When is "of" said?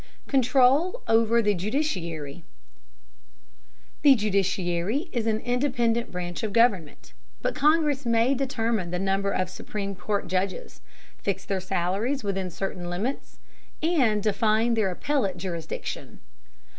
6.41-6.53, 9.29-9.47